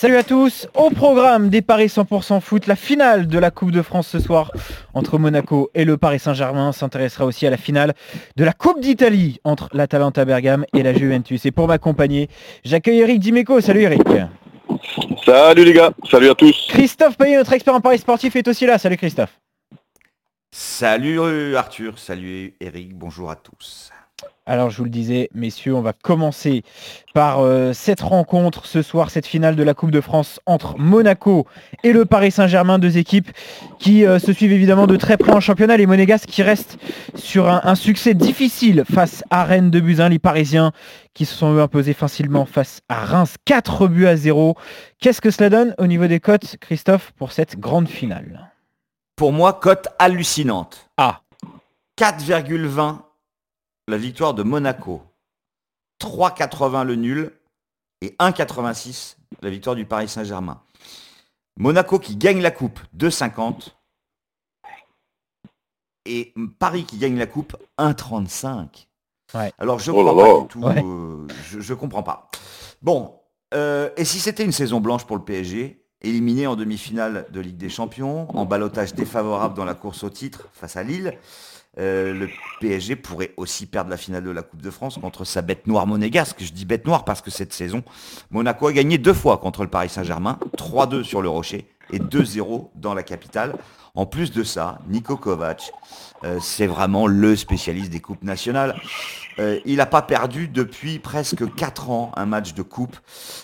Salut 0.00 0.16
à 0.16 0.22
tous, 0.22 0.66
au 0.74 0.88
programme 0.88 1.50
des 1.50 1.60
Paris 1.60 1.88
100% 1.88 2.40
foot, 2.40 2.66
la 2.66 2.74
finale 2.74 3.26
de 3.26 3.38
la 3.38 3.50
Coupe 3.50 3.70
de 3.70 3.82
France 3.82 4.08
ce 4.08 4.18
soir 4.18 4.50
entre 4.94 5.18
Monaco 5.18 5.70
et 5.74 5.84
le 5.84 5.98
Paris 5.98 6.18
Saint-Germain 6.18 6.72
s'intéressera 6.72 7.26
aussi 7.26 7.46
à 7.46 7.50
la 7.50 7.58
finale 7.58 7.92
de 8.34 8.42
la 8.42 8.54
Coupe 8.54 8.80
d'Italie 8.80 9.40
entre 9.44 9.68
l'Atalanta 9.74 10.24
Bergame 10.24 10.64
et 10.72 10.82
la 10.82 10.94
Juventus. 10.94 11.44
Et 11.44 11.50
pour 11.50 11.68
m'accompagner, 11.68 12.30
j'accueille 12.64 13.00
Eric 13.00 13.20
Dimeco. 13.20 13.60
Salut 13.60 13.82
Eric. 13.82 14.00
Salut 15.22 15.66
les 15.66 15.72
gars, 15.74 15.92
salut 16.10 16.30
à 16.30 16.34
tous. 16.34 16.68
Christophe 16.70 17.18
Payet, 17.18 17.36
notre 17.36 17.52
expert 17.52 17.74
en 17.74 17.82
Paris 17.82 17.98
sportif, 17.98 18.34
est 18.36 18.48
aussi 18.48 18.64
là. 18.64 18.78
Salut 18.78 18.96
Christophe. 18.96 19.38
Salut 20.50 21.56
Arthur, 21.56 21.98
salut 21.98 22.54
Eric, 22.58 22.96
bonjour 22.96 23.30
à 23.30 23.36
tous. 23.36 23.90
Alors 24.46 24.70
je 24.70 24.78
vous 24.78 24.84
le 24.84 24.90
disais, 24.90 25.28
messieurs, 25.32 25.76
on 25.76 25.80
va 25.80 25.92
commencer 25.92 26.64
par 27.14 27.40
euh, 27.40 27.72
cette 27.72 28.00
rencontre 28.00 28.66
ce 28.66 28.82
soir, 28.82 29.10
cette 29.10 29.26
finale 29.26 29.54
de 29.54 29.62
la 29.62 29.74
Coupe 29.74 29.92
de 29.92 30.00
France 30.00 30.40
entre 30.44 30.76
Monaco 30.76 31.46
et 31.84 31.92
le 31.92 32.04
Paris 32.04 32.32
Saint-Germain, 32.32 32.80
deux 32.80 32.98
équipes 32.98 33.30
qui 33.78 34.04
euh, 34.04 34.18
se 34.18 34.32
suivent 34.32 34.52
évidemment 34.52 34.88
de 34.88 34.96
très 34.96 35.16
près 35.16 35.32
en 35.32 35.38
championnat. 35.38 35.76
Les 35.76 35.86
Monégasques 35.86 36.28
qui 36.28 36.42
restent 36.42 36.78
sur 37.14 37.48
un, 37.48 37.74
succès 37.76 38.14
difficile 38.14 38.84
face 38.90 39.22
à 39.30 39.44
Rennes 39.44 39.70
de 39.70 39.78
Buzyn, 39.78 40.08
les 40.08 40.18
Parisiens 40.18 40.72
qui 41.14 41.26
se 41.26 41.34
sont 41.34 41.56
imposés 41.58 41.94
facilement 41.94 42.44
face 42.44 42.80
à 42.88 43.04
Reims, 43.04 43.36
4 43.44 43.86
buts 43.86 44.06
à 44.06 44.16
0. 44.16 44.56
Qu'est-ce 45.00 45.20
que 45.20 45.30
cela 45.30 45.48
donne 45.48 45.74
au 45.78 45.86
niveau 45.86 46.08
des 46.08 46.18
cotes, 46.18 46.56
Christophe, 46.60 47.12
pour 47.16 47.30
cette 47.32 47.60
grande 47.60 47.88
finale? 47.88 48.50
Pour 49.14 49.32
moi, 49.32 49.52
cote 49.52 49.88
hallucinante. 49.98 50.88
Ah 50.96 51.20
4,20 51.98 53.09
la 53.90 53.98
victoire 53.98 54.34
de 54.34 54.42
Monaco. 54.42 55.02
3,80 56.00 56.84
le 56.84 56.94
nul 56.94 57.32
et 58.00 58.16
1,86 58.18 59.16
la 59.42 59.50
victoire 59.50 59.76
du 59.76 59.84
Paris 59.84 60.08
Saint-Germain. 60.08 60.62
Monaco 61.58 61.98
qui 61.98 62.16
gagne 62.16 62.40
la 62.40 62.50
coupe 62.50 62.80
2,50 62.96 63.74
et 66.06 66.32
Paris 66.58 66.84
qui 66.84 66.96
gagne 66.96 67.18
la 67.18 67.26
coupe 67.26 67.56
1,35. 67.78 68.86
Alors 69.58 69.78
je 69.78 69.90
oh 69.90 69.94
comprends 69.94 70.16
pas 70.16 70.40
du 70.40 70.48
tout. 70.48 70.66
Euh, 70.66 71.26
je, 71.60 71.74
comprends 71.74 72.02
pas. 72.02 72.30
Bon, 72.82 73.20
euh, 73.54 73.90
et 73.96 74.04
si 74.04 74.18
c'était 74.18 74.44
une 74.44 74.52
saison 74.52 74.80
blanche 74.80 75.04
pour 75.04 75.16
le 75.16 75.22
PSG, 75.22 75.84
éliminé 76.00 76.46
en 76.46 76.56
demi-finale 76.56 77.26
de 77.30 77.40
Ligue 77.40 77.58
des 77.58 77.68
Champions, 77.68 78.34
en 78.36 78.46
balotage 78.46 78.94
défavorable 78.94 79.54
dans 79.54 79.64
la 79.64 79.74
course 79.74 80.02
au 80.02 80.10
titre 80.10 80.48
face 80.52 80.76
à 80.76 80.82
Lille, 80.82 81.18
euh, 81.78 82.12
le 82.12 82.28
PSG 82.60 82.96
pourrait 82.96 83.32
aussi 83.36 83.66
perdre 83.66 83.90
la 83.90 83.96
finale 83.96 84.24
de 84.24 84.30
la 84.30 84.42
Coupe 84.42 84.60
de 84.60 84.70
France 84.70 84.98
contre 84.98 85.24
sa 85.24 85.40
bête 85.40 85.66
noire 85.66 85.86
monégasque. 85.86 86.42
Je 86.42 86.52
dis 86.52 86.64
bête 86.64 86.84
noire 86.86 87.04
parce 87.04 87.22
que 87.22 87.30
cette 87.30 87.52
saison, 87.52 87.84
Monaco 88.30 88.66
a 88.66 88.72
gagné 88.72 88.98
deux 88.98 89.14
fois 89.14 89.38
contre 89.38 89.62
le 89.62 89.70
Paris 89.70 89.88
Saint-Germain, 89.88 90.38
3-2 90.56 91.04
sur 91.04 91.22
le 91.22 91.28
Rocher 91.28 91.68
et 91.92 91.98
2-0 91.98 92.70
dans 92.74 92.94
la 92.94 93.02
capitale. 93.02 93.54
En 93.94 94.06
plus 94.06 94.32
de 94.32 94.44
ça, 94.44 94.78
Niko 94.88 95.16
Kovac, 95.16 95.72
euh, 96.24 96.38
c'est 96.40 96.66
vraiment 96.66 97.06
le 97.06 97.34
spécialiste 97.36 97.90
des 97.90 98.00
coupes 98.00 98.22
nationales. 98.22 98.80
Euh, 99.38 99.58
il 99.64 99.76
n'a 99.76 99.86
pas 99.86 100.02
perdu 100.02 100.48
depuis 100.48 100.98
presque 100.98 101.52
4 101.54 101.90
ans 101.90 102.12
un 102.16 102.26
match 102.26 102.54
de 102.54 102.62
coupe. 102.62 102.96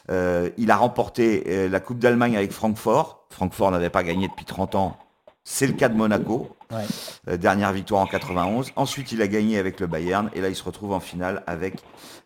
il 0.09 0.71
a 0.71 0.77
remporté 0.77 1.69
la 1.69 1.81
Coupe 1.81 1.99
d'Allemagne 1.99 2.37
avec 2.37 2.53
Francfort. 2.53 3.27
Francfort 3.31 3.71
n'avait 3.71 3.91
pas 3.91 4.03
gagné 4.03 4.29
depuis 4.29 4.45
30 4.45 4.75
ans. 4.75 4.97
C'est 5.45 5.67
le 5.69 5.75
cas 5.75 5.89
de 5.89 5.95
Monaco. 5.95 6.56
Euh, 6.73 7.37
dernière 7.37 7.73
victoire 7.73 8.03
en 8.03 8.07
91. 8.07 8.73
Ensuite, 8.77 9.13
il 9.13 9.23
a 9.23 9.29
gagné 9.29 9.59
avec 9.59 9.81
le 9.81 9.87
Bayern 9.87 10.31
et 10.35 10.41
là, 10.41 10.49
il 10.49 10.57
se 10.57 10.65
retrouve 10.65 10.93
en 10.93 11.01
finale 11.01 11.43
avec 11.47 11.75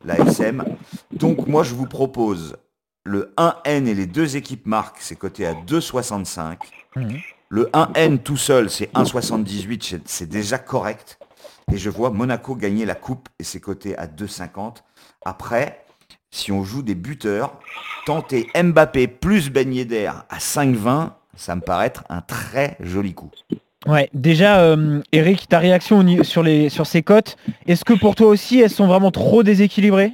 la 0.05 0.19
SM. 0.19 0.64
Donc, 1.12 1.47
moi, 1.47 1.62
je 1.62 1.74
vous 1.74 1.86
propose 1.86 2.56
le 3.05 3.32
1N 3.36 3.86
et 3.86 3.94
les 3.94 4.06
deux 4.06 4.36
équipes 4.36 4.66
marquent, 4.66 5.00
c'est 5.00 5.16
coté 5.16 5.47
à 5.47 5.55
2,65. 5.55 6.58
Mhm. 6.97 7.19
Le 7.48 7.69
1N 7.72 8.19
tout 8.19 8.36
seul, 8.36 8.70
c'est 8.70 8.92
1,78, 8.94 10.02
c'est 10.05 10.28
déjà 10.28 10.58
correct. 10.58 11.19
Et 11.72 11.77
je 11.77 11.91
vois 11.91 12.10
Monaco 12.10 12.54
gagner 12.54 12.84
la 12.84 12.94
coupe 12.94 13.28
et 13.38 13.44
c'est 13.44 13.60
coté 13.60 13.97
à 13.97 14.06
2,50. 14.06 14.84
Après, 15.25 15.84
si 16.31 16.53
on 16.53 16.62
joue 16.62 16.82
des 16.82 16.94
buteurs, 16.94 17.59
tenter 18.06 18.48
Mbappé 18.54 19.09
plus 19.09 19.50
Ben 19.50 19.70
d'air 19.84 20.25
à 20.28 20.38
5,20, 20.38 21.10
ça 21.37 21.56
me 21.56 21.60
paraît 21.60 21.87
être 21.87 22.04
un 22.09 22.20
très 22.20 22.76
joli 22.81 23.14
coup. 23.14 23.31
Ouais, 23.86 24.10
déjà, 24.12 24.60
euh, 24.60 25.00
Eric, 25.10 25.48
ta 25.48 25.58
réaction 25.58 26.04
sur, 26.22 26.42
les, 26.42 26.68
sur 26.68 26.86
ces 26.86 27.02
cotes, 27.02 27.36
est-ce 27.66 27.84
que 27.84 27.94
pour 27.94 28.14
toi 28.14 28.26
aussi, 28.28 28.60
elles 28.60 28.70
sont 28.70 28.86
vraiment 28.86 29.10
trop 29.10 29.42
déséquilibrées? 29.42 30.12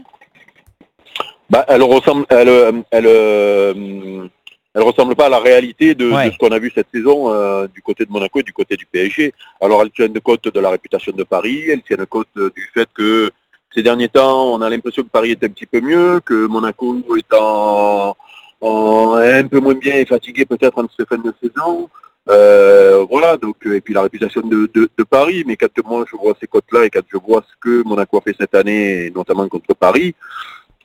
Bah, 1.50 1.64
elle 1.68 1.82
ressemble, 1.82 2.26
elle, 2.28 2.48
elle, 2.90 3.06
euh, 3.06 4.28
elle, 4.74 4.82
ressemble 4.82 5.16
pas 5.16 5.26
à 5.26 5.28
la 5.28 5.40
réalité 5.40 5.96
de, 5.96 6.10
ce 6.10 6.38
qu'on 6.38 6.50
a 6.50 6.58
vu 6.60 6.70
cette 6.74 6.88
saison 6.92 7.32
euh, 7.32 7.66
du 7.66 7.82
côté 7.82 8.04
de 8.04 8.10
Monaco 8.10 8.38
et 8.38 8.44
du 8.44 8.52
côté 8.52 8.76
du 8.76 8.86
PSG. 8.86 9.32
Alors, 9.60 9.82
elle 9.82 9.90
tient 9.90 10.08
compte 10.22 10.44
de 10.44 10.60
la 10.60 10.70
réputation 10.70 11.12
de 11.12 11.24
Paris, 11.24 11.64
elle 11.68 11.82
tient 11.82 12.04
compte 12.06 12.28
du 12.36 12.70
fait 12.72 12.88
que 12.94 13.30
ces 13.74 13.82
derniers 13.82 14.08
temps, 14.08 14.54
on 14.54 14.62
a 14.62 14.70
l'impression 14.70 15.02
que 15.02 15.08
Paris 15.08 15.32
est 15.32 15.44
un 15.44 15.48
petit 15.48 15.66
peu 15.66 15.80
mieux, 15.80 16.20
que 16.24 16.46
Monaco 16.46 17.02
est 17.16 17.34
en, 17.34 18.16
un 18.62 19.46
peu 19.48 19.58
moins 19.58 19.74
bien 19.74 19.96
et 19.96 20.06
fatigué 20.06 20.46
peut-être 20.46 20.78
en 20.78 20.86
cette 20.96 21.08
fin 21.08 21.18
de 21.18 21.32
saison. 21.42 21.88
Euh, 22.28 23.04
voilà, 23.08 23.36
donc 23.36 23.56
et 23.66 23.80
puis 23.80 23.94
la 23.94 24.02
réputation 24.02 24.40
de, 24.40 24.68
Paris, 25.08 25.44
mais 25.46 25.56
quand 25.56 25.70
moi 25.84 26.04
je 26.10 26.16
vois 26.16 26.34
ces 26.40 26.46
cotes-là 26.46 26.84
et 26.84 26.90
quand 26.90 27.02
je 27.10 27.18
vois 27.18 27.42
ce 27.48 27.54
que 27.60 27.86
Monaco 27.86 28.18
a 28.18 28.20
fait 28.20 28.34
cette 28.38 28.54
année, 28.54 29.10
notamment 29.14 29.48
contre 29.48 29.74
Paris, 29.74 30.14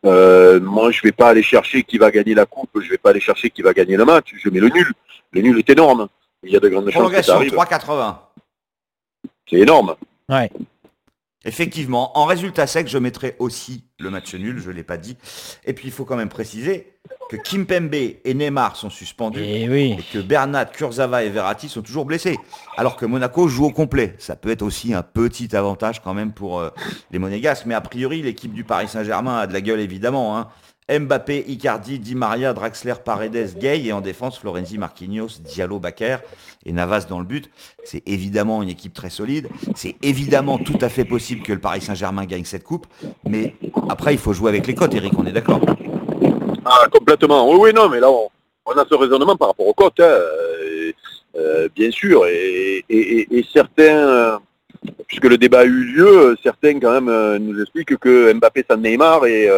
euh, 0.06 0.59
moi 0.59 0.91
je 0.91 1.02
vais 1.02 1.12
pas 1.12 1.29
aller 1.29 1.41
chercher 1.41 1.84
qui 1.84 1.97
va 1.97 2.12
gagner 2.12 2.35
la 2.35 2.46
coupe, 2.46 2.69
je 2.79 2.90
vais 2.90 2.97
pas 2.97 3.09
aller 3.09 3.19
chercher 3.19 3.50
qui 3.50 3.62
va 3.63 3.74
gagner 3.74 3.97
le 3.97 4.06
match, 4.06 4.34
je 4.35 4.50
mets 4.50 4.59
le 4.59 4.69
nul. 4.69 4.91
Le 5.31 5.41
nul 5.41 5.57
est 5.57 5.69
énorme. 5.69 6.07
Il 6.44 6.52
y 6.52 6.57
a 6.57 6.59
de 6.59 6.69
grandes 6.69 6.90
chances 6.91 7.12
que 7.12 7.22
ça 7.22 7.35
arrive. 7.35 7.53
3,80. 7.53 8.16
C'est 9.50 9.58
énorme. 9.58 9.96
Ouais. 10.29 10.50
Effectivement, 11.44 12.18
en 12.18 12.25
résultat 12.25 12.68
sec, 12.68 12.88
je 12.88 13.00
mettrai 13.00 13.35
aussi 13.40 13.85
le 14.00 14.12
match 14.12 14.35
nul, 14.35 14.59
je 14.59 14.69
ne 14.69 14.75
l'ai 14.75 14.84
pas 14.84 14.97
dit. 14.97 15.18
Et 15.66 15.74
puis 15.74 15.88
il 15.88 15.91
faut 15.91 16.06
quand 16.06 16.16
même 16.16 16.29
préciser 16.29 16.94
que 17.31 17.38
Kimpembe 17.38 17.94
et 17.94 18.34
Neymar 18.34 18.75
sont 18.75 18.90
suspendus 18.90 19.40
eh 19.41 19.91
et, 19.91 19.97
que 20.12 20.19
Bernat, 20.19 20.66
Kurzawa 20.66 21.24
et 21.24 21.29
Verratti 21.29 21.69
sont 21.69 21.81
toujours 21.81 22.06
blessés. 22.06 22.38
Alors 22.78 22.96
que 22.96 23.06
Monaco 23.06 23.47
joue 23.47 23.66
au 23.66 23.72
complet. 23.72 24.16
Ça 24.19 24.35
peut 24.35 24.52
être 24.52 24.62
aussi 24.62 24.94
un 24.94 25.02
petit 25.02 25.56
avantage 25.56 26.02
quand 26.02 26.13
même 26.13 26.34
pour 26.34 26.59
euh, 26.59 26.69
les 27.09 27.19
Monégasques. 27.19 27.66
Mais 27.66 27.73
a 27.73 27.81
priori, 27.81 28.22
l'équipe 28.22 28.53
du 28.53 28.63
Paris 28.63 28.90
Saint-Germain 28.90 29.38
a 29.38 29.47
de 29.47 29.53
la 29.53 29.62
gueule 29.62 29.79
évidemment. 29.79 30.38
Hein. 30.38 30.50
Mbappé, 31.00 31.46
Icardi, 31.47 32.00
Di 32.00 32.16
Maria, 32.16 32.53
Draxler, 32.53 32.96
Paredes, 33.03 33.57
Gay 33.57 33.85
et 33.85 33.94
en 33.94 34.02
défense 34.02 34.38
Florenzi, 34.40 34.78
Marquinhos, 34.78 35.40
Diallo, 35.40 35.79
Baker 35.79 36.18
et 36.66 36.72
Navas 36.72 37.06
dans 37.09 37.19
le 37.19 37.25
but. 37.25 37.50
C'est 37.84 38.03
évidemment 38.07 38.62
une 38.62 38.69
équipe 38.69 38.94
très 38.94 39.09
solide. 39.09 39.47
C'est 39.75 39.96
évidemment 40.02 40.57
tout 40.57 40.78
à 40.81 40.90
fait 40.90 41.06
possible 41.06 41.44
que 41.44 41.53
le 41.53 41.59
Paris 41.59 41.81
Saint-Germain 41.81 42.25
gagne 42.25 42.46
cette 42.46 42.63
coupe. 42.63 42.88
Mais 43.28 43.56
après, 43.90 44.13
il 44.13 44.19
faut 44.19 44.34
jouer 44.34 44.50
avec 44.50 44.68
les 44.68 44.75
cotes, 44.75 44.94
Eric, 44.94 45.13
on 45.18 45.25
est 45.25 45.31
d'accord? 45.31 45.62
Ah, 46.66 46.88
complètement. 46.91 47.50
Oui, 47.52 47.73
non, 47.73 47.90
mais 47.90 48.00
là, 48.00 48.09
on, 48.09 48.72
a 48.72 48.85
ce 48.88 48.96
raisonnement 48.96 49.35
par 49.35 49.50
rapport 49.50 49.68
aux 49.68 49.73
cotes, 49.73 50.00
hein. 50.00 50.19
euh, 51.35 51.68
bien 51.75 51.91
sûr. 51.91 52.25
Et, 52.28 52.85
certains, 53.53 53.84
euh, 53.84 54.38
puisque 55.08 55.25
le 55.25 55.38
débat 55.38 55.59
a 55.59 55.66
eu 55.66 55.84
lieu, 55.84 56.38
certains 56.44 56.79
quand 56.79 56.91
même 56.91 57.09
euh, 57.09 57.40
nous 57.40 57.62
expliquent 57.62 57.97
que 57.97 58.31
Mbappé 58.34 58.66
sans 58.69 58.78
Neymar 58.78 59.25
et 59.25 59.50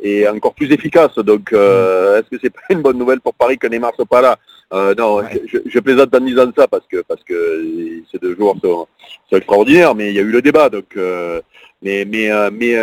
et 0.00 0.28
encore 0.28 0.54
plus 0.54 0.72
efficace. 0.72 1.14
Donc, 1.18 1.52
euh, 1.52 2.16
mm. 2.16 2.18
est-ce 2.18 2.30
que 2.30 2.40
c'est 2.42 2.50
pas 2.50 2.60
une 2.70 2.82
bonne 2.82 2.98
nouvelle 2.98 3.20
pour 3.20 3.34
Paris 3.34 3.58
que 3.58 3.66
Neymar 3.66 3.94
soit 3.94 4.06
pas 4.06 4.20
là? 4.22 4.38
Euh, 4.72 4.94
Non, 4.94 5.22
je, 5.46 5.78
plaisante 5.80 6.14
en 6.14 6.20
disant 6.20 6.50
ça 6.56 6.68
parce 6.68 6.86
que 6.86 7.02
parce 7.02 7.22
que 7.24 8.02
ces 8.10 8.18
deux 8.18 8.36
joueurs 8.36 8.56
sont, 8.62 8.86
extraordinaires, 9.32 9.94
mais 9.94 10.10
il 10.10 10.14
y 10.14 10.18
a 10.18 10.22
eu 10.22 10.30
le 10.30 10.42
débat. 10.42 10.68
Donc, 10.68 10.96
euh, 10.96 11.40
mais 11.82 12.04
mais 12.04 12.28
mais 12.50 12.76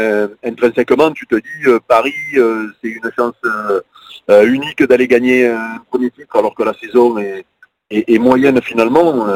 intrinsèquement, 0.43 1.11
tu 1.11 1.27
te 1.27 1.35
dis 1.35 1.79
Paris, 1.87 2.13
c'est 2.81 2.89
une 2.89 3.11
chance 3.15 3.35
unique 4.29 4.83
d'aller 4.83 5.07
gagner 5.07 5.47
un 5.47 5.79
premier 5.89 6.09
titre 6.09 6.35
alors 6.35 6.55
que 6.55 6.63
la 6.63 6.73
saison 6.73 7.17
est 7.17 8.19
moyenne 8.19 8.61
finalement, 8.61 9.27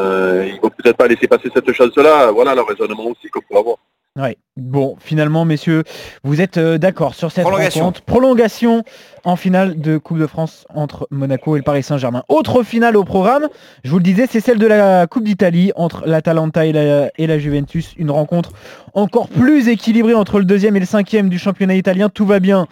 il 0.44 0.56
ne 0.56 0.60
faut 0.60 0.72
peut-être 0.72 0.98
pas 0.98 1.08
laisser 1.08 1.28
passer 1.28 1.50
cette 1.54 1.72
chance-là. 1.72 2.32
Voilà 2.32 2.56
le 2.56 2.62
raisonnement 2.62 3.06
aussi 3.06 3.30
qu'on 3.30 3.42
peut 3.42 3.58
avoir. 3.58 3.78
Ouais. 4.20 4.38
Bon, 4.58 4.98
finalement, 5.00 5.46
messieurs, 5.46 5.84
vous 6.24 6.42
êtes 6.42 6.58
euh, 6.58 6.78
d'accord 6.78 7.16
sur 7.16 7.32
cette 7.32 7.46
rencontre. 7.46 8.02
Prolongation 8.02 8.84
en 9.24 9.38
finale 9.38 9.80
de 9.80 9.98
Coupe 9.98 10.20
de 10.20 10.28
France 10.28 10.66
entre 10.74 11.08
Monaco 11.12 11.56
et 11.56 11.60
le 11.60 11.64
Paris 11.64 11.84
Saint-Germain. 11.84 12.24
Autre 12.28 12.64
finale 12.64 12.98
au 12.98 13.06
programme, 13.06 13.48
je 13.84 13.92
vous 13.92 13.98
le 13.98 14.04
disais, 14.04 14.28
c'est 14.30 14.42
celle 14.42 14.58
de 14.58 14.68
la 14.68 15.08
Coupe 15.08 15.24
d'Italie 15.24 15.72
entre 15.76 16.04
l'Atalanta 16.06 16.66
et 16.66 16.74
la, 16.74 17.10
et 17.18 17.28
la 17.28 17.40
Juventus. 17.40 17.94
Une 17.98 18.12
rencontre 18.12 18.52
encore 18.94 19.30
plus 19.30 19.70
équilibrée 19.70 20.14
entre 20.14 20.40
le 20.40 20.46
deuxième 20.46 20.76
et 20.76 20.82
le 20.82 20.86
cinquième 20.86 21.30
du 21.30 21.40
championnat 21.40 21.76
italien. 21.76 22.10
Tout 22.10 22.26
va 22.26 22.42
bien 22.42 22.68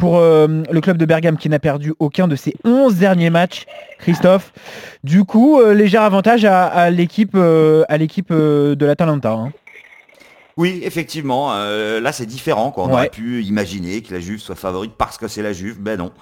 pour 0.00 0.16
euh, 0.16 0.62
le 0.70 0.80
club 0.80 0.96
de 0.96 1.04
Bergame 1.04 1.36
qui 1.36 1.50
n'a 1.50 1.58
perdu 1.58 1.92
aucun 1.98 2.26
de 2.26 2.34
ses 2.34 2.54
11 2.64 2.96
derniers 2.96 3.28
matchs, 3.28 3.66
Christophe. 3.98 4.52
Du 5.04 5.24
coup, 5.24 5.60
euh, 5.60 5.74
léger 5.74 5.98
avantage 5.98 6.44
à, 6.46 6.90
l'équipe 6.90 7.36
à 7.36 7.98
l'équipe 7.98 8.30
euh, 8.30 8.74
de 8.74 8.86
l'Atalanta. 8.86 9.32
Hein. 9.32 9.52
Oui, 10.60 10.82
effectivement. 10.82 11.54
Euh, 11.54 12.00
là, 12.00 12.12
c'est 12.12 12.26
différent. 12.26 12.70
On 12.76 12.92
aurait 12.92 13.08
pu 13.08 13.42
imaginer 13.44 14.02
que 14.02 14.12
la 14.12 14.20
Juve 14.20 14.40
soit 14.40 14.56
favorite 14.56 14.92
parce 14.98 15.16
que 15.16 15.26
c'est 15.26 15.40
la 15.40 15.54
Juve. 15.54 15.80
Ben 15.80 15.96
non. 15.96 16.12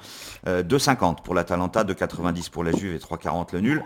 2,50 0.47 1.11
euh, 1.11 1.15
pour 1.25 1.35
l'Atalanta, 1.35 1.83
2,90 1.83 2.49
pour 2.49 2.63
la 2.63 2.71
Juve 2.71 2.95
et 2.95 2.99
3,40 2.99 3.49
le 3.55 3.61
nul. 3.61 3.85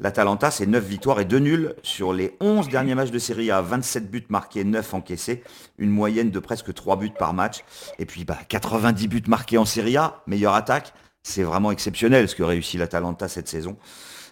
L'Atalanta, 0.00 0.50
c'est 0.50 0.66
9 0.66 0.84
victoires 0.84 1.20
et 1.20 1.24
2 1.24 1.38
nuls 1.38 1.74
sur 1.84 2.12
les 2.12 2.36
11 2.40 2.68
derniers 2.68 2.96
matchs 2.96 3.12
de 3.12 3.20
Série 3.20 3.52
A. 3.52 3.62
27 3.62 4.10
buts 4.10 4.26
marqués, 4.28 4.64
9 4.64 4.92
encaissés. 4.92 5.44
Une 5.78 5.90
moyenne 5.90 6.32
de 6.32 6.38
presque 6.40 6.74
3 6.74 6.96
buts 6.96 7.12
par 7.16 7.32
match. 7.32 7.62
Et 8.00 8.04
puis, 8.04 8.24
bah, 8.24 8.38
90 8.48 9.06
buts 9.06 9.22
marqués 9.28 9.56
en 9.56 9.64
Série 9.64 9.96
A. 9.96 10.24
Meilleure 10.26 10.54
attaque. 10.54 10.94
C'est 11.22 11.44
vraiment 11.44 11.70
exceptionnel 11.70 12.28
ce 12.28 12.34
que 12.34 12.42
réussit 12.42 12.80
l'Atalanta 12.80 13.28
cette 13.28 13.46
saison. 13.46 13.76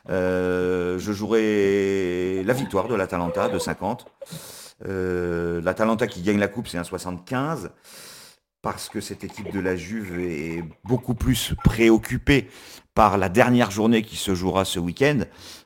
Euh, 0.08 0.98
je 0.98 1.12
jouerai 1.12 2.42
la 2.44 2.54
victoire 2.54 2.88
de 2.88 2.96
l'Atalanta 2.96 3.48
de 3.48 3.60
50. 3.60 4.06
Euh, 4.86 5.60
L'Atalanta 5.62 6.06
qui 6.06 6.22
gagne 6.22 6.38
la 6.38 6.48
coupe, 6.48 6.68
c'est 6.68 6.78
un 6.78 6.84
75 6.84 7.70
parce 8.62 8.88
que 8.90 9.00
cette 9.00 9.24
équipe 9.24 9.52
de 9.52 9.60
la 9.60 9.74
Juve 9.74 10.20
est 10.20 10.62
beaucoup 10.84 11.14
plus 11.14 11.54
préoccupée 11.64 12.48
par 12.94 13.16
la 13.16 13.30
dernière 13.30 13.70
journée 13.70 14.02
qui 14.02 14.16
se 14.16 14.34
jouera 14.34 14.66
ce 14.66 14.78
week-end, 14.78 15.20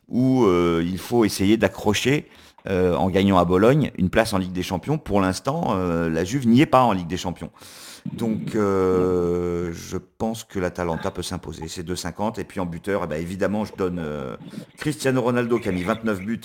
où 0.08 0.44
euh, 0.44 0.81
il 0.84 0.99
faut 0.99 1.25
essayer 1.25 1.56
d'accrocher, 1.56 2.28
euh, 2.69 2.94
en 2.94 3.11
gagnant 3.11 3.37
à 3.38 3.44
Bologne, 3.44 3.90
une 3.99 4.11
place 4.11 4.32
en 4.32 4.38
Ligue 4.38 4.52
des 4.52 4.62
Champions. 4.62 4.96
Pour 4.96 5.20
l'instant, 5.20 5.75
la 5.75 6.25
Juve 6.25 6.46
n'y 6.46 6.60
est 6.60 6.67
pas 6.67 6.82
en 6.82 6.93
Ligue 6.93 7.08
des 7.08 7.17
Champions. 7.17 7.50
Donc 8.12 8.52
je 8.52 9.96
pense 10.19 10.44
que 10.44 10.60
l'Atalanta 10.60 11.10
peut 11.10 11.22
s'imposer. 11.22 11.67
C'est 11.67 11.84
2,50. 11.84 12.38
Et 12.38 12.44
puis 12.44 12.60
en 12.60 12.67
buteur, 12.67 13.02
eh 13.05 13.06
ben, 13.08 13.20
évidemment, 13.20 13.64
je 13.64 13.75
donne 13.75 14.00
Cristiano 14.78 15.20
Ronaldo 15.20 15.58
qui 15.58 15.69
a 15.69 15.72
mis 15.72 15.82
29 15.82 16.20
buts 16.20 16.40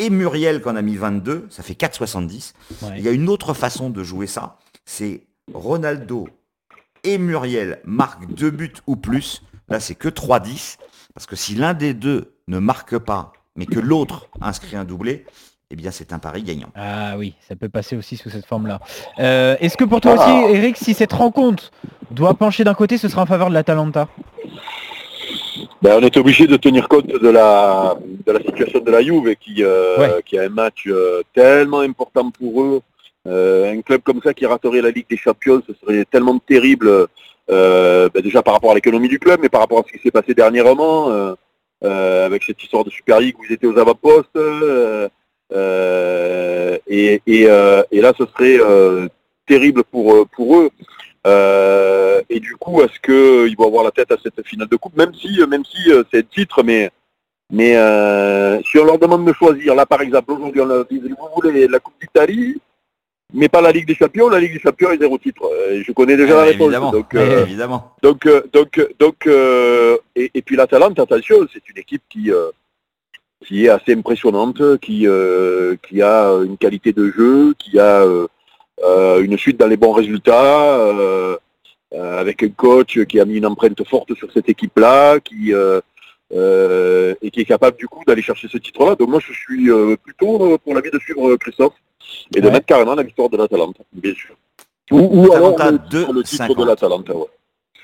et 0.00 0.10
Muriel 0.10 0.62
qui 0.62 0.68
en 0.68 0.76
a 0.76 0.82
mis 0.82 0.96
22. 0.96 1.46
Ça 1.50 1.62
fait 1.62 1.74
4,70. 1.74 2.54
Il 2.96 3.02
y 3.02 3.08
a 3.08 3.12
une 3.12 3.28
autre 3.28 3.54
façon 3.54 3.90
de 3.90 4.02
jouer 4.02 4.26
ça. 4.26 4.56
C'est 4.84 5.26
Ronaldo 5.52 6.28
et 7.04 7.18
Muriel 7.18 7.80
marquent 7.84 8.32
deux 8.32 8.50
buts 8.50 8.72
ou 8.86 8.96
plus. 8.96 9.42
Là, 9.68 9.78
c'est 9.78 9.94
que 9.94 10.08
3,10. 10.08 10.78
Parce 11.14 11.26
que 11.26 11.36
si 11.36 11.54
l'un 11.54 11.74
des 11.74 11.92
deux 11.92 12.34
ne 12.48 12.58
marque 12.58 12.98
pas, 12.98 13.32
mais 13.56 13.66
que 13.66 13.78
l'autre 13.78 14.28
inscrit 14.40 14.76
un 14.76 14.84
doublé, 14.84 15.26
eh 15.70 15.76
bien 15.76 15.90
c'est 15.90 16.12
un 16.12 16.18
pari 16.18 16.42
gagnant. 16.42 16.70
Ah 16.74 17.16
oui, 17.18 17.34
ça 17.46 17.54
peut 17.56 17.68
passer 17.68 17.96
aussi 17.96 18.16
sous 18.16 18.30
cette 18.30 18.46
forme-là. 18.46 18.80
Euh, 19.18 19.56
est-ce 19.60 19.76
que 19.76 19.84
pour 19.84 20.00
toi 20.00 20.14
aussi, 20.14 20.22
ah. 20.24 20.50
Eric, 20.50 20.76
si 20.76 20.94
cette 20.94 21.12
rencontre 21.12 21.70
doit 22.10 22.34
pencher 22.34 22.64
d'un 22.64 22.74
côté, 22.74 22.98
ce 22.98 23.08
sera 23.08 23.22
en 23.22 23.26
faveur 23.26 23.48
de 23.50 23.54
l'Atalanta? 23.54 24.08
Ben, 25.82 25.98
on 25.98 26.02
est 26.02 26.16
obligé 26.16 26.46
de 26.46 26.56
tenir 26.56 26.88
compte 26.88 27.06
de 27.06 27.28
la, 27.28 27.96
de 28.26 28.32
la 28.32 28.40
situation 28.40 28.80
de 28.80 28.90
la 28.90 29.02
Juve 29.02 29.34
qui, 29.36 29.62
euh, 29.64 30.20
qui 30.24 30.38
a 30.38 30.42
un 30.42 30.48
match 30.48 30.84
euh, 30.86 31.22
tellement 31.34 31.80
important 31.80 32.30
pour 32.30 32.62
eux. 32.62 32.80
un 33.26 33.80
club 33.82 34.02
comme 34.02 34.20
ça 34.22 34.34
qui 34.34 34.46
raterait 34.46 34.82
la 34.82 34.90
Ligue 34.90 35.08
des 35.08 35.16
Champions, 35.16 35.62
ce 35.66 35.74
serait 35.74 36.04
tellement 36.04 36.38
terrible 36.38 37.06
ben, 37.48 38.20
déjà 38.22 38.42
par 38.42 38.54
rapport 38.54 38.72
à 38.72 38.74
l'économie 38.74 39.08
du 39.08 39.18
club, 39.18 39.40
mais 39.42 39.48
par 39.48 39.60
rapport 39.60 39.80
à 39.80 39.82
ce 39.86 39.92
qui 39.92 40.02
s'est 40.02 40.10
passé 40.10 40.34
dernièrement, 40.34 41.34
avec 41.82 42.42
cette 42.44 42.62
histoire 42.62 42.84
de 42.84 42.90
Super 42.90 43.20
League 43.20 43.36
où 43.38 43.44
ils 43.44 43.52
étaient 43.52 43.66
aux 43.66 43.78
avant-postes. 43.78 44.38
Euh, 45.52 46.78
et, 46.86 47.20
euh, 47.28 47.82
et, 47.90 48.00
là, 48.00 48.12
ce 48.16 48.24
serait 48.26 48.58
euh, 48.60 49.08
terrible 49.46 49.82
pour, 49.84 50.26
pour 50.28 50.58
eux. 50.58 50.70
Et 51.26 52.40
du 52.40 52.56
coup, 52.56 52.80
est-ce 52.82 52.98
qu'ils 53.00 53.56
vont 53.56 53.66
avoir 53.66 53.84
la 53.84 53.90
tête 53.90 54.12
à 54.12 54.16
cette 54.22 54.46
finale 54.46 54.68
de 54.68 54.76
coupe, 54.76 54.96
même 54.96 55.14
si, 55.14 55.40
même 55.48 55.64
si 55.64 55.90
c'est 56.10 56.18
le 56.18 56.26
titre, 56.26 56.62
mais 56.62 56.90
mais 57.52 57.72
si 58.64 58.78
on 58.78 58.84
leur 58.84 58.98
demande 58.98 59.26
de 59.26 59.32
choisir, 59.32 59.74
là 59.74 59.86
par 59.86 60.00
exemple, 60.02 60.32
aujourd'hui 60.32 60.60
on 60.60 60.66
leur 60.66 60.86
dit 60.86 60.98
vous 61.00 61.28
voulez 61.34 61.66
la 61.66 61.80
Coupe 61.80 62.00
d'Italie, 62.00 62.60
mais 63.34 63.48
pas 63.48 63.60
la 63.60 63.72
Ligue 63.72 63.86
des 63.86 63.94
Champions, 63.94 64.28
la 64.28 64.40
Ligue 64.40 64.54
des 64.54 64.60
Champions 64.60 64.90
est 64.90 64.98
zéro 64.98 65.18
titre. 65.18 65.42
je 65.84 65.92
connais 65.92 66.16
déjà 66.16 66.36
la 66.36 66.44
réponse. 66.44 66.66
Évidemment. 66.68 66.92
Donc, 66.92 67.14
évidemment. 67.14 67.94
donc, 68.02 68.28
donc, 68.52 68.88
donc, 68.98 69.26
et, 69.26 70.30
et, 70.34 70.42
puis 70.42 70.56
la 70.56 70.66
Talente, 70.66 70.98
attention, 70.98 71.46
c'est 71.52 71.68
une 71.68 71.78
équipe 71.78 72.02
qui, 72.08 72.30
qui 73.44 73.64
est 73.66 73.68
assez 73.68 73.94
impressionnante, 73.94 74.78
qui, 74.78 75.06
euh, 75.06 75.76
qui 75.82 76.02
a 76.02 76.28
une 76.44 76.58
qualité 76.58 76.92
de 76.92 77.10
jeu, 77.10 77.54
qui 77.58 77.78
a 77.78 78.02
euh, 78.02 78.26
euh, 78.26 78.28
une 78.82 79.36
suite 79.36 79.58
dans 79.58 79.66
les 79.66 79.76
bons 79.76 79.92
résultats, 79.92 80.90
avec 81.92 82.42
un 82.42 82.48
coach 82.50 82.98
qui 83.04 83.20
a 83.20 83.24
mis 83.24 83.36
une 83.36 83.46
empreinte 83.46 83.86
forte 83.86 84.14
sur 84.14 84.32
cette 84.32 84.48
équipe-là, 84.48 85.20
qui 85.20 85.52
et 85.52 87.30
qui 87.30 87.40
est 87.40 87.44
capable 87.44 87.76
du 87.76 87.88
coup 87.88 88.02
d'aller 88.06 88.22
chercher 88.22 88.48
ce 88.48 88.58
titre-là. 88.58 88.94
Donc 88.94 89.08
moi 89.08 89.20
je 89.20 89.32
suis 89.32 89.68
plutôt 90.02 90.58
pour 90.58 90.74
l'avis 90.74 90.90
de 90.90 90.98
suivre 90.98 91.36
Christophe 91.36 91.74
et 92.34 92.40
de 92.40 92.48
mettre 92.50 92.66
carrément 92.66 92.94
la 92.94 93.02
victoire 93.02 93.28
de 93.28 93.36
l'Atalante, 93.36 93.76
bien 93.92 94.14
sûr. 94.14 94.34
Ou, 94.90 94.98
ou 94.98 95.32
alors 95.32 95.56
le, 95.58 96.12
le 96.12 96.22
titre 96.24 96.54
de 96.54 96.64
l'Atalante, 96.64 97.08
ouais. 97.10 97.26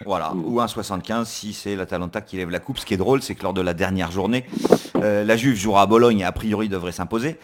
Voilà, 0.05 0.35
ou 0.35 0.61
un 0.61 0.67
75 0.67 1.27
si 1.27 1.55
c'est 1.55 1.75
l'Atalanta 1.75 2.21
qui 2.21 2.37
lève 2.37 2.51
la 2.51 2.59
coupe. 2.59 2.79
Ce 2.79 2.85
qui 2.85 2.93
est 2.93 2.99
drôle, 2.99 3.23
c'est 3.23 3.35
que 3.35 3.43
lors 3.43 3.55
de 3.55 3.63
la 3.63 3.73
dernière 3.73 4.11
journée, 4.11 4.45
euh, 5.03 5.25
la 5.25 5.37
Juve 5.37 5.57
jouera 5.57 5.83
à 5.83 5.87
Bologne 5.87 6.21
et 6.21 6.25
a 6.25 6.33
priori 6.33 6.69
devrait 6.69 6.93
s'imposer. 6.93 7.37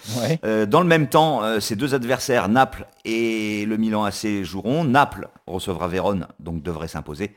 Euh, 0.44 0.66
dans 0.66 0.80
le 0.80 0.86
même 0.86 1.08
temps, 1.08 1.42
euh, 1.42 1.60
ces 1.60 1.76
deux 1.76 1.94
adversaires, 1.94 2.48
Naples 2.48 2.86
et 3.04 3.64
le 3.66 3.76
Milan 3.76 4.04
AC, 4.04 4.42
joueront. 4.42 4.84
Naples 4.84 5.28
recevra 5.46 5.88
Vérone, 5.88 6.26
donc 6.40 6.62
devrait 6.62 6.88
s'imposer. 6.88 7.32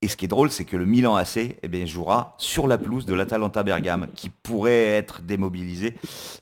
Et 0.00 0.08
ce 0.08 0.16
qui 0.16 0.24
est 0.24 0.28
drôle, 0.28 0.50
c'est 0.50 0.64
que 0.64 0.76
le 0.76 0.84
Milan 0.84 1.14
AC 1.14 1.56
eh 1.62 1.68
bien, 1.68 1.86
jouera 1.86 2.34
sur 2.38 2.66
la 2.66 2.76
pelouse 2.76 3.06
de 3.06 3.14
l'Atalanta 3.14 3.62
Bergame, 3.62 4.08
qui 4.16 4.30
pourrait 4.30 4.86
être 4.86 5.22
démobilisé 5.22 5.94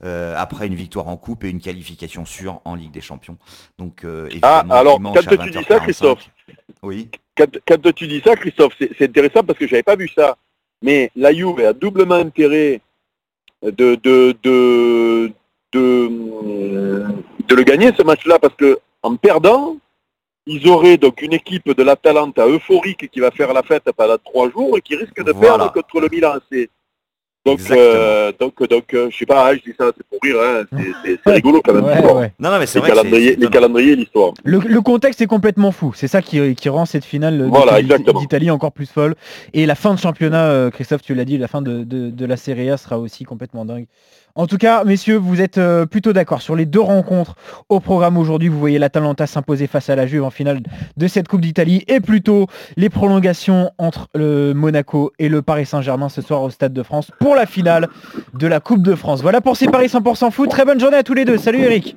après 0.03 0.67
une 0.67 0.75
victoire 0.75 1.09
en 1.09 1.19
coupe 1.19 1.45
et 1.45 1.51
une 1.51 1.61
qualification 1.61 2.25
sûre 2.25 2.63
en 2.65 2.75
Ligue 2.75 2.91
des 2.91 3.03
Champions. 3.03 3.37
Donc, 3.77 4.07
ah, 4.41 4.65
alors, 4.71 4.99
quand 5.03 5.13
tu 5.13 5.51
dis 5.51 5.65
ça, 5.69 5.79
Christophe, 5.79 6.31
oui 6.83 7.11
quand, 7.67 7.93
tu 7.93 8.07
dis 8.07 8.21
ça, 8.25 8.37
Christophe, 8.37 8.75
c'est 8.79 9.03
intéressant 9.03 9.43
parce 9.43 9.59
que 9.59 9.67
je 9.67 9.73
n'avais 9.73 9.83
pas 9.83 9.97
vu 9.97 10.09
ça. 10.09 10.37
Mais 10.83 11.11
la 11.15 11.33
Juve 11.33 11.61
a 11.61 11.73
doublement 11.73 12.15
intérêt 12.15 12.81
de, 13.63 13.95
de, 13.97 14.37
de, 14.43 15.33
de, 15.73 17.55
le 17.55 17.63
gagner 17.63 17.93
ce 17.97 18.03
match-là 18.03 18.39
parce 18.39 18.55
que 18.55 18.79
en 19.03 19.17
perdant, 19.17 19.77
ils 20.47 20.69
auraient 20.69 20.97
donc 20.97 21.23
une 21.23 21.33
équipe 21.33 21.71
de 21.71 21.83
l'Atalanta 21.83 22.47
euphorique 22.47 23.11
qui 23.11 23.21
va 23.21 23.31
faire 23.31 23.53
la 23.53 23.63
fête 23.63 23.91
pendant 23.97 24.19
trois 24.19 24.51
jours 24.51 24.77
et 24.77 24.81
qui 24.81 24.97
risque 24.97 25.23
de 25.23 25.33
perdre 25.33 25.73
contre 25.73 26.01
le 26.01 26.09
Milan. 26.09 26.35
Donc, 27.47 27.59
euh, 27.71 28.33
donc, 28.39 28.69
donc, 28.69 28.93
euh, 28.93 29.09
je 29.11 29.17
sais 29.17 29.25
pas, 29.25 29.49
hein, 29.49 29.55
je 29.55 29.71
dis 29.71 29.77
ça, 29.79 29.91
c'est 29.97 30.07
pour 30.07 30.19
rire, 30.23 30.37
hein, 30.43 30.65
c'est 31.25 31.27
rigolo 31.33 31.63
quand 31.65 31.73
même. 31.73 31.85
Non, 32.39 32.51
non, 32.51 32.59
mais 32.59 32.67
c'est 32.67 32.81
vrai. 32.81 32.91
Calendriers, 32.91 33.37
les 33.37 33.49
calendriers, 33.49 33.97
l'histoire. 33.97 34.35
Le, 34.45 34.81
contexte 34.83 35.23
est 35.23 35.27
complètement 35.27 35.73
fou. 35.73 35.93
C'est 35.95 36.09
ça 36.09 36.21
qui, 36.21 36.55
qui, 36.55 36.69
rend 36.69 36.85
cette 36.85 37.05
finale 37.05 37.51
d'Italie 38.19 38.51
encore 38.51 38.73
plus 38.73 38.91
folle. 38.91 39.15
Et 39.55 39.65
la 39.65 39.75
fin 39.75 39.95
de 39.95 39.99
championnat, 39.99 40.45
euh, 40.51 40.71
Christophe, 40.71 41.01
tu 41.01 41.15
l'as 41.15 41.25
dit, 41.25 41.39
la 41.39 41.49
fin 41.49 41.63
de, 41.63 41.83
de, 41.83 42.11
de 42.11 42.27
la 42.27 42.37
Serie 42.37 42.69
A 42.69 42.77
sera 42.77 42.99
aussi 42.99 43.25
complètement 43.25 43.65
dingue. 43.65 43.87
En 44.35 44.47
tout 44.47 44.59
cas, 44.59 44.85
messieurs, 44.85 45.17
vous 45.17 45.41
êtes 45.41 45.59
euh, 45.59 45.87
plutôt 45.87 46.13
d'accord 46.13 46.41
sur 46.43 46.55
les 46.55 46.67
deux 46.67 46.81
rencontres 46.81 47.35
au 47.69 47.81
programme 47.81 48.17
aujourd'hui. 48.17 48.49
Vous 48.49 48.59
voyez 48.59 48.79
l'Atalanta 48.79 49.27
s'imposer 49.27 49.67
face 49.67 49.91
à 49.91 49.97
la 49.97 50.07
Juve 50.07 50.25
en 50.25 50.31
finale 50.31 50.61
de 50.97 51.09
cette 51.09 51.29
Coupe 51.29 51.41
d'Italie 51.41 51.85
et 51.89 52.01
plutôt 52.01 52.47
les 52.77 52.91
prolongations 52.91 53.73
entre 53.79 54.09
le 54.15 54.53
Monaco 54.55 55.13
et 55.19 55.29
le 55.29 55.43
Paris 55.43 55.67
Saint-Germain 55.67 56.09
ce 56.09 56.23
soir 56.23 56.43
au 56.43 56.51
Stade 56.51 56.73
de 56.73 56.83
France 56.83 57.11
pour 57.19 57.35
la 57.35 57.47
finale 57.47 57.89
de 58.35 58.47
la 58.47 58.61
Coupe 58.61 58.83
de 58.83 58.95
France. 58.95 59.23
Voilà 59.23 59.41
pour 59.41 59.57
ces 59.57 59.67
Paris 59.67 59.87
100% 59.87 60.31
foot. 60.31 60.49
Très 60.49 60.65
bonne 60.65 60.81
journée 60.81 60.99
à 60.99 61.03
tous 61.03 61.15
les 61.15 61.25
deux. 61.25 61.39
Salut 61.39 61.61
Eric. 61.61 61.97